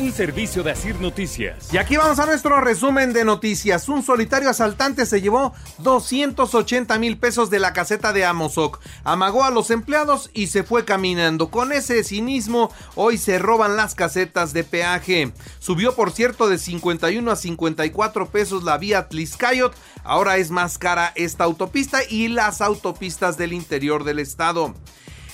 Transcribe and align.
un 0.00 0.12
servicio 0.12 0.62
de 0.62 0.70
Asir 0.70 0.98
Noticias. 0.98 1.72
Y 1.74 1.76
aquí 1.76 1.98
vamos 1.98 2.18
a 2.18 2.24
nuestro 2.24 2.58
resumen 2.60 3.12
de 3.12 3.22
noticias. 3.22 3.86
Un 3.88 4.02
solitario 4.02 4.48
asaltante 4.48 5.04
se 5.04 5.20
llevó 5.20 5.52
280 5.78 6.98
mil 6.98 7.18
pesos 7.18 7.50
de 7.50 7.58
la 7.58 7.74
caseta 7.74 8.14
de 8.14 8.24
Amozoc, 8.24 8.80
amagó 9.04 9.44
a 9.44 9.50
los 9.50 9.70
empleados 9.70 10.30
y 10.32 10.46
se 10.46 10.62
fue 10.62 10.86
caminando. 10.86 11.50
Con 11.50 11.72
ese 11.72 12.02
cinismo, 12.02 12.72
hoy 12.94 13.18
se 13.18 13.38
roban 13.38 13.76
las 13.76 13.94
casetas 13.94 14.54
de 14.54 14.64
peaje. 14.64 15.32
Subió, 15.58 15.94
por 15.94 16.12
cierto, 16.12 16.48
de 16.48 16.56
51 16.56 17.30
a 17.30 17.36
54 17.36 18.30
pesos 18.30 18.64
la 18.64 18.78
vía 18.78 19.08
Tliscayot. 19.08 19.74
Ahora 20.02 20.38
es 20.38 20.50
más 20.50 20.78
cara 20.78 21.12
esta 21.14 21.44
autopista 21.44 22.00
y 22.08 22.28
las 22.28 22.62
autopistas 22.62 23.36
del 23.36 23.52
interior 23.52 24.04
del 24.04 24.18
estado. 24.18 24.74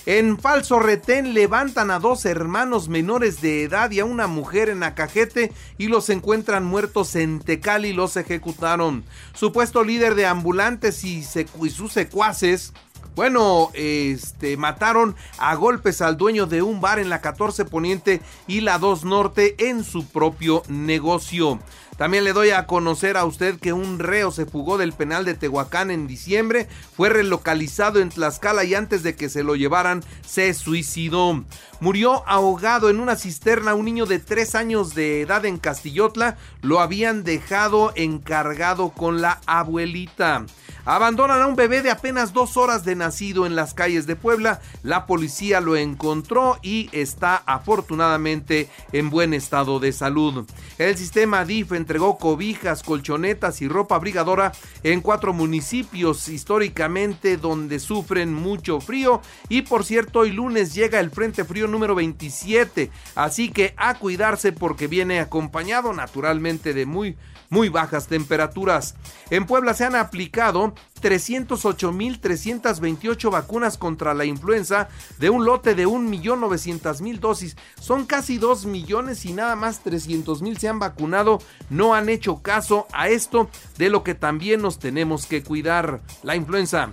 En 0.09 0.39
falso 0.39 0.79
retén 0.79 1.33
levantan 1.33 1.91
a 1.91 1.99
dos 1.99 2.23
hermanos 2.23 2.87
menores 2.87 3.41
de 3.41 3.63
edad 3.63 3.91
y 3.91 3.99
a 3.99 4.05
una 4.05 4.27
mujer 4.27 4.69
en 4.69 4.81
Acajete 4.83 5.51
y 5.77 5.87
los 5.87 6.09
encuentran 6.09 6.63
muertos 6.63 7.13
en 7.17 7.39
Tecal 7.39 7.85
y 7.85 7.91
los 7.91 8.15
ejecutaron. 8.15 9.03
Supuesto 9.33 9.83
líder 9.83 10.15
de 10.15 10.25
ambulantes 10.25 11.03
y, 11.03 11.25
y 11.61 11.69
sus 11.69 11.91
secuaces 11.91 12.71
bueno, 13.17 13.71
este 13.73 14.57
mataron 14.57 15.15
a 15.39 15.55
golpes 15.55 16.03
al 16.03 16.17
dueño 16.17 16.45
de 16.45 16.61
un 16.61 16.81
bar 16.81 16.99
en 16.99 17.09
la 17.09 17.19
14 17.19 17.65
Poniente 17.65 18.21
y 18.45 18.61
la 18.61 18.77
2 18.77 19.05
Norte 19.05 19.55
en 19.57 19.83
su 19.83 20.05
propio 20.05 20.61
negocio. 20.67 21.59
También 21.97 22.23
le 22.23 22.33
doy 22.33 22.51
a 22.51 22.67
conocer 22.67 23.17
a 23.17 23.25
usted 23.25 23.59
que 23.59 23.73
un 23.73 23.97
reo 23.97 24.29
se 24.29 24.45
fugó 24.45 24.77
del 24.77 24.93
penal 24.93 25.25
de 25.25 25.33
Tehuacán 25.33 25.89
en 25.89 26.05
diciembre, 26.05 26.69
fue 26.95 27.09
relocalizado 27.09 27.99
en 27.99 28.09
Tlaxcala 28.09 28.63
y 28.65 28.75
antes 28.75 29.01
de 29.01 29.15
que 29.15 29.29
se 29.29 29.41
lo 29.41 29.55
llevaran 29.55 30.03
se 30.23 30.53
suicidó. 30.53 31.43
Murió 31.79 32.23
ahogado 32.27 32.91
en 32.91 32.99
una 32.99 33.15
cisterna 33.15 33.73
un 33.73 33.85
niño 33.85 34.05
de 34.05 34.19
3 34.19 34.53
años 34.53 34.93
de 34.93 35.21
edad 35.21 35.43
en 35.45 35.57
Castillotla, 35.57 36.37
lo 36.61 36.81
habían 36.81 37.23
dejado 37.23 37.93
encargado 37.95 38.89
con 38.89 39.19
la 39.19 39.41
abuelita. 39.47 40.45
Abandonan 40.89 41.41
a 41.41 41.47
un 41.47 41.57
bebé 41.57 41.81
de 41.81 41.91
apenas 41.91 42.31
dos 42.31 42.55
horas 42.55 42.85
de 42.85 42.95
nacido 42.95 43.45
en 43.45 43.57
las 43.57 43.73
calles 43.73 44.07
de 44.07 44.15
Puebla. 44.15 44.61
La 44.83 45.05
policía 45.05 45.59
lo 45.59 45.75
encontró 45.75 46.59
y 46.61 46.89
está 46.93 47.43
afortunadamente 47.45 48.69
en 48.93 49.09
buen 49.09 49.33
estado 49.33 49.81
de 49.81 49.91
salud. 49.91 50.49
El 50.77 50.95
sistema 50.95 51.43
DIF 51.43 51.73
entregó 51.73 52.17
cobijas, 52.17 52.83
colchonetas 52.83 53.61
y 53.61 53.67
ropa 53.67 53.95
abrigadora 53.95 54.53
en 54.81 55.01
cuatro 55.01 55.33
municipios 55.33 56.29
históricamente 56.29 57.35
donde 57.35 57.79
sufren 57.79 58.33
mucho 58.33 58.79
frío. 58.79 59.21
Y 59.49 59.63
por 59.63 59.83
cierto, 59.83 60.19
hoy 60.19 60.31
lunes 60.31 60.73
llega 60.73 61.01
el 61.01 61.11
Frente 61.11 61.43
Frío 61.43 61.67
número 61.67 61.95
27. 61.95 62.91
Así 63.15 63.49
que 63.49 63.73
a 63.75 63.95
cuidarse 63.95 64.53
porque 64.53 64.87
viene 64.87 65.19
acompañado 65.19 65.91
naturalmente 65.91 66.73
de 66.73 66.85
muy 66.85 67.17
muy 67.49 67.69
bajas 67.69 68.07
temperaturas. 68.07 68.95
En 69.29 69.45
Puebla 69.45 69.73
se 69.73 69.85
han 69.85 69.95
aplicado 69.95 70.73
308.328 71.01 73.31
vacunas 73.31 73.77
contra 73.77 74.13
la 74.13 74.25
influenza 74.25 74.89
de 75.19 75.29
un 75.29 75.45
lote 75.45 75.75
de 75.75 75.87
1.900.000 75.87 77.19
dosis. 77.19 77.55
Son 77.79 78.05
casi 78.05 78.37
2 78.37 78.65
millones 78.65 79.23
y 79.25 79.31
nada 79.33 79.55
más 79.55 79.81
300.000 79.83 80.57
se 80.57 80.67
han 80.67 80.79
vacunado. 80.79 81.39
No 81.69 81.93
han 81.93 82.09
hecho 82.09 82.41
caso 82.41 82.87
a 82.93 83.09
esto 83.09 83.49
de 83.77 83.89
lo 83.89 84.03
que 84.03 84.15
también 84.15 84.61
nos 84.61 84.79
tenemos 84.79 85.27
que 85.27 85.43
cuidar, 85.43 86.01
la 86.23 86.35
influenza. 86.35 86.91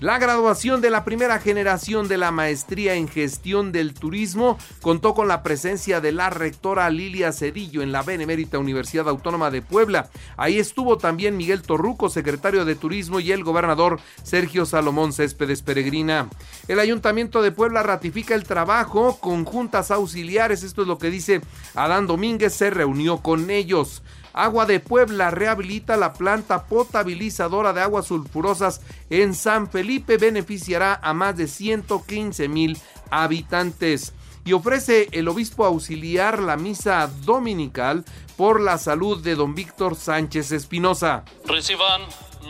La 0.00 0.18
graduación 0.18 0.80
de 0.80 0.88
la 0.88 1.04
primera 1.04 1.38
generación 1.40 2.08
de 2.08 2.16
la 2.16 2.30
maestría 2.30 2.94
en 2.94 3.06
gestión 3.06 3.70
del 3.70 3.92
turismo 3.92 4.56
contó 4.80 5.12
con 5.12 5.28
la 5.28 5.42
presencia 5.42 6.00
de 6.00 6.10
la 6.10 6.30
rectora 6.30 6.88
Lilia 6.88 7.32
Cedillo 7.32 7.82
en 7.82 7.92
la 7.92 8.02
Benemérita 8.02 8.58
Universidad 8.58 9.10
Autónoma 9.10 9.50
de 9.50 9.60
Puebla. 9.60 10.08
Ahí 10.38 10.58
estuvo 10.58 10.96
también 10.96 11.36
Miguel 11.36 11.60
Torruco, 11.60 12.08
secretario 12.08 12.64
de 12.64 12.76
Turismo, 12.76 13.20
y 13.20 13.30
el 13.30 13.44
gobernador 13.44 14.00
Sergio 14.22 14.64
Salomón 14.64 15.12
Céspedes 15.12 15.60
Peregrina. 15.60 16.30
El 16.66 16.80
Ayuntamiento 16.80 17.42
de 17.42 17.52
Puebla 17.52 17.82
ratifica 17.82 18.34
el 18.34 18.44
trabajo 18.44 19.18
con 19.20 19.44
juntas 19.44 19.90
auxiliares, 19.90 20.62
esto 20.62 20.80
es 20.80 20.88
lo 20.88 20.96
que 20.96 21.10
dice 21.10 21.42
Adán 21.74 22.06
Domínguez, 22.06 22.54
se 22.54 22.70
reunió 22.70 23.18
con 23.18 23.50
ellos. 23.50 24.02
Agua 24.32 24.66
de 24.66 24.80
Puebla 24.80 25.30
rehabilita 25.30 25.96
la 25.96 26.12
planta 26.12 26.66
potabilizadora 26.66 27.72
de 27.72 27.82
aguas 27.82 28.06
sulfurosas 28.06 28.80
en 29.10 29.34
San 29.34 29.70
Felipe. 29.70 30.16
Beneficiará 30.16 31.00
a 31.02 31.12
más 31.14 31.36
de 31.36 31.48
115 31.48 32.48
mil 32.48 32.78
habitantes. 33.10 34.12
Y 34.44 34.52
ofrece 34.52 35.08
el 35.12 35.28
obispo 35.28 35.64
auxiliar 35.64 36.38
la 36.38 36.56
misa 36.56 37.10
dominical 37.24 38.04
por 38.36 38.60
la 38.60 38.78
salud 38.78 39.22
de 39.22 39.34
don 39.34 39.54
Víctor 39.54 39.96
Sánchez 39.96 40.52
Espinosa. 40.52 41.24
Reciban 41.44 42.00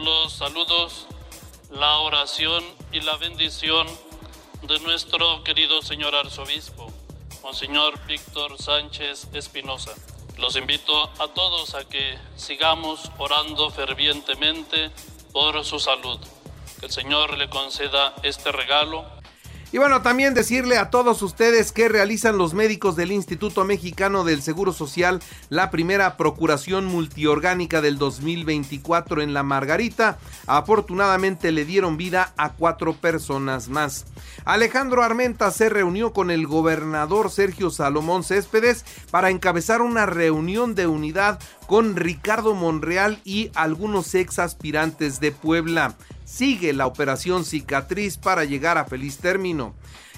los 0.05 0.33
saludos, 0.33 1.09
la 1.71 1.99
oración 1.99 2.63
y 2.93 3.01
la 3.01 3.17
bendición 3.17 3.89
de 4.69 4.79
nuestro 4.81 5.43
querido 5.43 5.83
señor 5.83 6.15
arzobispo, 6.15 6.93
Monseñor 7.43 7.99
Víctor 8.07 8.57
Sánchez 8.59 9.29
Espinosa. 9.33 9.93
Los 10.41 10.57
invito 10.57 11.11
a 11.19 11.29
todos 11.29 11.75
a 11.75 11.85
que 11.87 12.19
sigamos 12.35 13.11
orando 13.19 13.71
fervientemente 13.71 14.91
por 15.33 15.63
su 15.67 15.79
salud. 15.79 16.19
Que 16.81 16.87
el 16.87 16.93
Señor 16.93 17.37
le 17.37 17.51
conceda 17.51 18.15
este 18.23 18.51
regalo 18.51 19.05
y 19.73 19.79
bueno, 19.79 20.03
también 20.03 20.35
decirle 20.35 20.79
a 20.79 20.91
todos 20.91 21.23
ustedes 21.23 21.71
que 21.71 21.89
realizan 21.89 22.37
los 22.37 22.55
médicos 22.55 22.97
del 22.97 23.13
Instituto 23.13 23.65
Mexicano 23.65 24.25
del 24.25 24.43
Seguro 24.43 24.73
Social 24.73 25.21
la 25.49 25.71
primera 25.71 26.17
procuración 26.17 26.87
multiorgánica 26.87 27.81
del 27.81 27.97
2024 27.97 29.23
en 29.23 29.33
La 29.33 29.45
Margarita. 29.45 30.19
Afortunadamente 30.49 31.53
le 31.53 31.65
dieron 31.65 31.97
vida 31.97 32.33
a 32.37 32.51
cuatro 32.53 32.95
personas 32.95 33.69
más. 33.69 34.07
Alejandro 34.45 35.05
Armenta 35.05 35.53
se 35.53 35.69
reunió 35.69 36.13
con 36.13 36.33
el 36.33 36.49
gobernador 36.49 37.31
Sergio 37.31 37.71
Salomón 37.71 38.25
Céspedes 38.25 38.85
para 39.13 39.31
encabezar 39.31 39.83
una 39.83 40.05
reunión 40.05 40.75
de 40.75 40.89
unidad 40.89 41.39
con 41.69 41.95
Ricardo 41.95 42.55
Monreal 42.55 43.21
y 43.25 43.53
algunos 43.55 44.17
ex 44.17 44.41
aspirantes 44.41 45.21
de 45.21 45.31
Puebla 45.31 45.95
sigue 46.31 46.73
la 46.73 46.87
operación 46.87 47.45
cicatriz 47.45 48.17
para 48.17 48.45
llegar 48.45 48.79
a 48.79 48.85
feliz 48.85 49.19
término. 49.19 49.75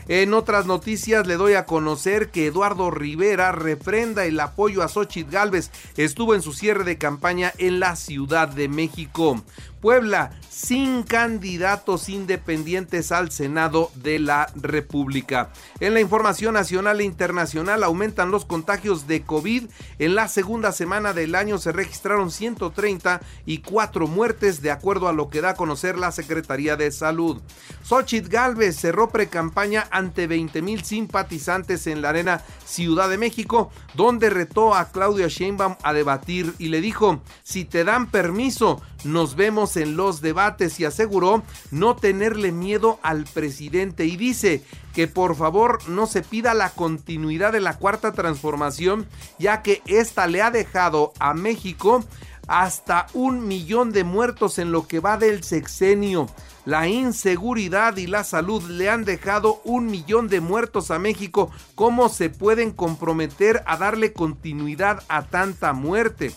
En 0.09 0.35
otras 0.35 0.67
noticias 0.67 1.27
le 1.27 1.37
doy 1.37 1.55
a 1.55 1.65
conocer 1.65 2.31
que 2.31 2.47
Eduardo 2.47 2.91
Rivera 2.91 3.53
refrenda 3.53 4.25
el 4.25 4.39
apoyo 4.41 4.83
a 4.83 4.89
Xochitl 4.89 5.31
Galvez. 5.31 5.71
Estuvo 5.97 6.35
en 6.35 6.43
su 6.43 6.53
cierre 6.53 6.85
de 6.85 6.99
campaña 6.99 7.53
en 7.59 7.79
la 7.79 7.95
Ciudad 7.95 8.49
de 8.49 8.69
México. 8.69 9.43
Puebla 9.83 10.31
sin 10.49 11.03
candidatos 11.03 12.09
independientes 12.09 13.11
al 13.11 13.33
Senado 13.33 13.91
de 13.97 14.21
la 14.21 14.47
República. 14.55 15.51
En 15.81 15.93
la 15.93 16.01
información 16.01 16.55
nacional 16.55 17.01
e 17.01 17.05
internacional 17.05 17.83
aumentan 17.83 18.31
los 18.31 18.45
contagios 18.45 19.09
de 19.09 19.23
COVID. 19.23 19.65
En 19.99 20.15
la 20.15 20.29
segunda 20.29 20.71
semana 20.71 21.13
del 21.13 21.35
año 21.35 21.59
se 21.59 21.73
registraron 21.73 22.31
130 22.31 23.21
y 23.45 23.59
4 23.59 24.07
muertes 24.07 24.63
de 24.63 24.71
acuerdo 24.71 25.09
a 25.09 25.13
lo 25.13 25.31
que 25.31 25.41
da 25.41 25.51
a 25.51 25.57
conocer 25.57 25.99
la 25.99 26.13
Secretaría 26.13 26.77
de 26.77 26.93
Salud. 26.93 27.43
Xochitl 27.83 28.29
Galvez 28.29 28.77
cerró 28.77 29.09
precampaña 29.09 29.89
ante 29.91 30.29
20 30.29 30.63
mil 30.63 30.85
simpatizantes 30.85 31.89
en 31.89 32.03
la 32.03 32.11
arena 32.11 32.43
Ciudad 32.65 33.11
de 33.11 33.19
México, 33.19 33.73
donde 33.95 34.31
retó 34.31 34.77
a 34.77 34.93
Claudia 34.93 35.27
Sheinbaum 35.27 35.75
a 35.83 35.93
debatir 35.93 36.55
y 36.59 36.69
le 36.69 36.81
dijo, 36.81 37.21
si 37.43 37.65
te 37.65 37.83
dan 37.83 38.09
permiso, 38.11 38.81
nos 39.05 39.37
vemos 39.37 39.77
en 39.77 39.97
los 39.97 40.21
debates 40.21 40.79
y 40.81 40.85
aseguró 40.85 41.43
no 41.71 41.97
tenerle 41.97 42.53
miedo 42.53 42.99
al 43.03 43.25
presidente 43.25 44.05
y 44.05 44.17
dice 44.17 44.63
que 44.95 45.09
por 45.09 45.37
favor 45.37 45.79
no 45.89 46.07
se 46.07 46.23
pida 46.23 46.55
la 46.55 46.71
continuidad 46.71 47.53
de 47.53 47.61
la 47.61 47.79
cuarta 47.79 48.13
transformación 48.13 49.07
ya 49.39 49.63
que 49.63 49.83
esta 49.87 50.27
le 50.27 50.43
ha 50.43 50.51
dejado 50.51 51.13
a 51.19 51.35
México 51.35 52.05
hasta 52.49 53.07
un 53.15 53.47
millón 53.47 53.93
de 53.93 54.05
muertos 54.05 54.59
en 54.59 54.73
lo 54.73 54.87
que 54.87 55.01
va 55.01 55.17
del 55.17 55.45
sexenio. 55.45 56.27
La 56.65 56.87
inseguridad 56.87 57.97
y 57.97 58.07
la 58.07 58.23
salud 58.23 58.63
le 58.63 58.89
han 58.89 59.05
dejado 59.05 59.61
un 59.65 59.87
millón 59.87 60.29
de 60.29 60.41
muertos 60.41 60.93
a 60.93 61.01
México. 61.01 61.51
¿Cómo 61.75 62.09
se 62.09 62.31
pueden 62.31 62.71
comprometer 62.71 63.65
a 63.67 63.77
darle 63.77 64.13
continuidad 64.13 65.03
a 65.09 65.25
tanta 65.25 65.73
muerte? 65.73 66.31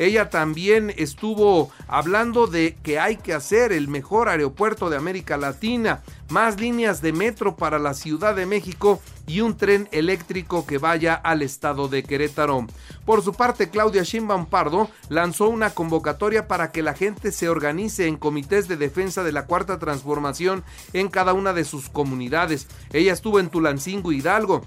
Ella 0.00 0.30
también 0.30 0.94
estuvo 0.96 1.70
hablando 1.86 2.46
de 2.46 2.74
que 2.82 2.98
hay 2.98 3.16
que 3.16 3.34
hacer 3.34 3.70
el 3.70 3.86
mejor 3.86 4.30
aeropuerto 4.30 4.88
de 4.88 4.96
América 4.96 5.36
Latina, 5.36 6.02
más 6.30 6.58
líneas 6.58 7.02
de 7.02 7.12
metro 7.12 7.56
para 7.56 7.78
la 7.78 7.92
Ciudad 7.92 8.34
de 8.34 8.46
México 8.46 9.00
y 9.26 9.42
un 9.42 9.58
tren 9.58 9.88
eléctrico 9.92 10.66
que 10.66 10.78
vaya 10.78 11.14
al 11.14 11.42
estado 11.42 11.88
de 11.88 12.02
Querétaro. 12.02 12.66
Por 13.04 13.22
su 13.22 13.34
parte, 13.34 13.68
Claudia 13.68 14.02
Sheinbaum 14.02 14.46
Pardo 14.46 14.88
lanzó 15.10 15.48
una 15.48 15.70
convocatoria 15.70 16.48
para 16.48 16.72
que 16.72 16.82
la 16.82 16.94
gente 16.94 17.30
se 17.30 17.50
organice 17.50 18.06
en 18.06 18.16
comités 18.16 18.68
de 18.68 18.76
defensa 18.76 19.22
de 19.22 19.32
la 19.32 19.44
Cuarta 19.44 19.69
Transformación 19.78 20.64
en 20.92 21.08
cada 21.08 21.32
una 21.32 21.52
de 21.52 21.64
sus 21.64 21.88
comunidades. 21.88 22.66
Ella 22.92 23.12
estuvo 23.12 23.40
en 23.40 23.50
Tulancingo 23.50 24.12
Hidalgo 24.12 24.62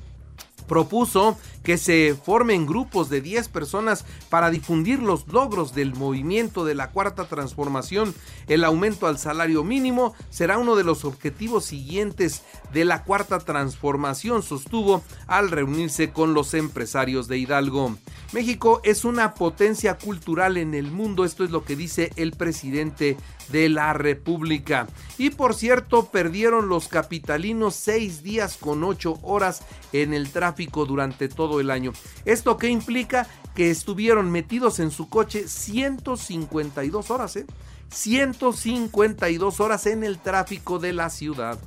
propuso 0.64 1.38
que 1.64 1.78
se 1.78 2.16
formen 2.16 2.66
grupos 2.66 3.10
de 3.10 3.22
10 3.22 3.48
personas 3.50 4.06
para 4.30 4.50
difundir 4.50 5.00
los 5.00 5.28
logros 5.28 5.74
del 5.74 5.96
movimiento 5.96 6.66
de 6.66 6.76
la 6.76 6.92
cuarta 6.92 7.26
transformación. 7.26 8.14
El 8.48 8.64
aumento 8.64 9.08
al 9.08 9.18
salario 9.18 9.64
mínimo 9.64 10.14
será 10.30 10.58
uno 10.58 10.76
de 10.76 10.84
los 10.84 11.06
objetivos 11.06 11.66
siguientes 11.66 12.44
de 12.74 12.86
la 12.86 13.04
cuarta 13.04 13.40
transformación, 13.40 14.44
sostuvo 14.44 15.04
al 15.28 15.52
reunirse 15.52 16.12
con 16.12 16.34
los 16.34 16.54
empresarios 16.54 17.28
de 17.28 17.38
Hidalgo. 17.38 17.96
México 18.34 18.82
es 18.84 19.06
una 19.06 19.36
potencia 19.36 19.98
cultural 19.98 20.58
en 20.58 20.74
el 20.74 20.92
mundo, 20.92 21.24
esto 21.24 21.44
es 21.44 21.52
lo 21.52 21.64
que 21.64 21.76
dice 21.76 22.12
el 22.16 22.32
presidente 22.32 23.16
de 23.50 23.70
la 23.70 23.94
República. 23.94 24.88
Y 25.18 25.30
por 25.30 25.54
cierto, 25.54 26.06
perdieron 26.08 26.68
los 26.68 26.88
capitalinos 26.88 27.76
seis 27.76 28.24
días 28.24 28.58
con 28.58 28.84
ocho 28.84 29.20
horas 29.22 29.64
en 29.92 30.14
el 30.14 30.32
tráfico 30.32 30.86
durante 30.86 31.28
el 31.60 31.72
año. 31.72 31.94
¿Esto 32.26 32.58
qué 32.58 32.70
implica? 32.70 33.28
Que 33.56 33.70
estuvieron 33.70 34.32
metidos 34.32 34.80
en 34.80 34.92
su 34.92 35.10
coche 35.10 35.48
152 35.48 37.12
horas, 37.12 37.36
¿eh? 37.36 37.46
152 37.94 39.60
horas 39.60 39.86
en 39.86 40.04
el 40.04 40.20
tráfico 40.20 40.80
de 40.80 40.94
la 40.94 41.10
ciudad. 41.10 41.60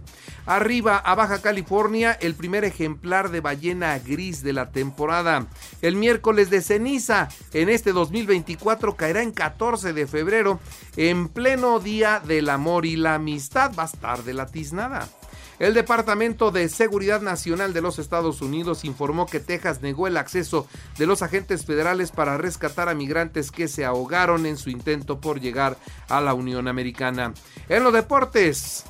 Arriba 0.45 0.97
a 0.97 1.15
Baja 1.15 1.41
California, 1.41 2.13
el 2.13 2.35
primer 2.35 2.65
ejemplar 2.65 3.31
de 3.31 3.41
ballena 3.41 3.99
gris 3.99 4.43
de 4.43 4.53
la 4.53 4.71
temporada. 4.71 5.47
El 5.83 5.97
miércoles 5.97 6.51
de 6.51 6.63
ceniza 6.63 7.29
en 7.53 7.69
este 7.69 7.93
2024 7.93 8.97
caerá 8.97 9.23
en 9.23 9.33
14 9.33 9.93
de 9.93 10.07
febrero, 10.07 10.61
en 10.97 11.29
pleno 11.29 11.81
día 11.81 12.21
del 12.21 12.49
amor 12.49 12.87
y 12.87 12.97
la 12.97 13.15
amistad. 13.15 13.73
Va 13.77 13.85
a 13.85 13.87
estar 13.87 14.23
de 14.23 14.35
la 14.35 14.47
tiznada. 14.47 15.09
El 15.59 15.73
Departamento 15.73 16.51
de 16.51 16.69
Seguridad 16.69 17.23
Nacional 17.23 17.73
de 17.73 17.81
los 17.81 17.99
Estados 17.99 18.43
Unidos 18.43 18.85
informó 18.85 19.25
que 19.25 19.41
Texas 19.41 19.81
negó 19.81 20.07
el 20.07 20.19
acceso 20.19 20.69
de 20.99 21.07
los 21.07 21.23
agentes 21.23 21.65
federales 21.65 22.11
para 22.11 22.37
rescatar 22.37 22.91
a 22.91 22.95
migrantes 22.95 23.51
que 23.51 23.67
se 23.67 23.87
ahogaron 23.87 24.45
en 24.45 24.59
su 24.59 24.69
intento 24.69 25.19
por 25.19 25.41
llegar 25.41 25.79
a 26.09 26.21
la 26.21 26.35
Unión 26.35 26.69
Americana. 26.69 27.33
En 27.71 27.85
los 27.85 27.95
deportes, 27.95 28.85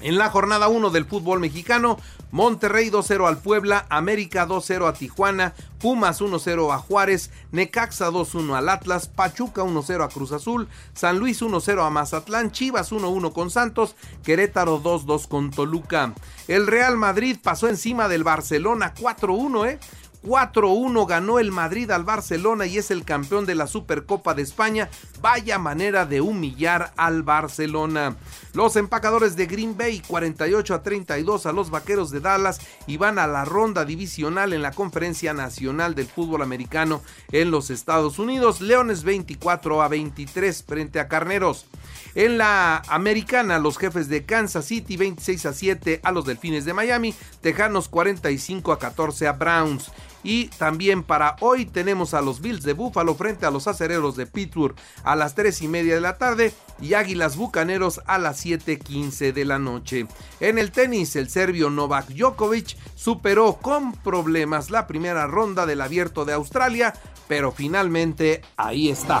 en 0.00 0.16
la 0.16 0.30
jornada 0.30 0.68
1 0.68 0.88
del 0.90 1.04
fútbol 1.04 1.40
mexicano, 1.40 1.98
Monterrey 2.32 2.90
2-0 2.90 3.28
al 3.28 3.38
Puebla, 3.38 3.86
América 3.90 4.48
2-0 4.48 4.88
a 4.88 4.94
Tijuana, 4.94 5.54
Pumas 5.78 6.20
1-0 6.20 6.72
a 6.74 6.78
Juárez, 6.78 7.30
Necaxa 7.52 8.10
2-1 8.10 8.56
al 8.56 8.68
Atlas, 8.70 9.06
Pachuca 9.06 9.62
1-0 9.62 10.02
a 10.02 10.08
Cruz 10.08 10.32
Azul, 10.32 10.66
San 10.94 11.18
Luis 11.18 11.42
1-0 11.42 11.86
a 11.86 11.90
Mazatlán, 11.90 12.50
Chivas 12.50 12.90
1-1 12.90 13.32
con 13.32 13.50
Santos, 13.50 13.94
Querétaro 14.24 14.82
2-2 14.82 15.28
con 15.28 15.50
Toluca. 15.50 16.14
El 16.48 16.66
Real 16.66 16.96
Madrid 16.96 17.36
pasó 17.40 17.68
encima 17.68 18.08
del 18.08 18.24
Barcelona 18.24 18.94
4-1, 18.94 19.68
¿eh? 19.68 19.78
4-1 20.22 21.06
ganó 21.06 21.38
el 21.38 21.50
Madrid 21.50 21.90
al 21.90 22.04
Barcelona 22.04 22.66
y 22.66 22.78
es 22.78 22.90
el 22.90 23.04
campeón 23.04 23.46
de 23.46 23.54
la 23.54 23.66
Supercopa 23.66 24.34
de 24.34 24.42
España. 24.42 24.88
Vaya 25.20 25.58
manera 25.58 26.06
de 26.06 26.20
humillar 26.20 26.92
al 26.96 27.22
Barcelona. 27.22 28.16
Los 28.54 28.76
empacadores 28.76 29.36
de 29.36 29.46
Green 29.46 29.76
Bay 29.76 30.02
48 30.06 30.74
a 30.74 30.82
32 30.82 31.46
a 31.46 31.52
los 31.52 31.70
Vaqueros 31.70 32.10
de 32.10 32.20
Dallas 32.20 32.60
y 32.86 32.96
van 32.96 33.18
a 33.18 33.26
la 33.26 33.44
ronda 33.44 33.84
divisional 33.84 34.52
en 34.52 34.62
la 34.62 34.72
Conferencia 34.72 35.32
Nacional 35.32 35.94
del 35.94 36.06
Fútbol 36.06 36.42
Americano 36.42 37.02
en 37.32 37.50
los 37.50 37.70
Estados 37.70 38.18
Unidos. 38.18 38.60
Leones 38.60 39.04
24 39.04 39.82
a 39.82 39.88
23 39.88 40.64
frente 40.64 41.00
a 41.00 41.08
Carneros. 41.08 41.66
En 42.14 42.38
la 42.38 42.82
americana, 42.88 43.58
los 43.58 43.78
jefes 43.78 44.08
de 44.08 44.24
Kansas 44.24 44.66
City 44.66 44.96
26 44.96 45.46
a 45.46 45.52
7 45.52 46.00
a 46.02 46.12
los 46.12 46.24
Delfines 46.24 46.64
de 46.64 46.74
Miami, 46.74 47.14
Tejanos 47.40 47.88
45 47.88 48.72
a 48.72 48.78
14 48.78 49.28
a 49.28 49.32
Browns. 49.32 49.90
Y 50.24 50.48
también 50.48 51.02
para 51.02 51.36
hoy 51.40 51.66
tenemos 51.66 52.14
a 52.14 52.22
los 52.22 52.40
Bills 52.40 52.62
de 52.62 52.74
Buffalo 52.74 53.14
frente 53.14 53.44
a 53.44 53.50
los 53.50 53.66
acereros 53.66 54.16
de 54.16 54.26
Pittsburgh 54.26 54.76
a 55.02 55.16
las 55.16 55.34
3 55.34 55.62
y 55.62 55.68
media 55.68 55.94
de 55.94 56.00
la 56.00 56.16
tarde 56.16 56.52
y 56.80 56.94
Águilas 56.94 57.36
Bucaneros 57.36 58.00
a 58.06 58.18
las 58.18 58.44
7:15 58.44 59.32
de 59.32 59.44
la 59.44 59.58
noche. 59.58 60.06
En 60.40 60.58
el 60.58 60.70
tenis, 60.70 61.16
el 61.16 61.28
serbio 61.28 61.70
Novak 61.70 62.08
Djokovic 62.08 62.76
superó 62.94 63.54
con 63.60 63.92
problemas 63.92 64.70
la 64.70 64.86
primera 64.86 65.26
ronda 65.26 65.66
del 65.66 65.80
abierto 65.80 66.24
de 66.24 66.34
Australia, 66.34 66.94
pero 67.26 67.50
finalmente 67.50 68.42
ahí 68.56 68.90
está. 68.90 69.20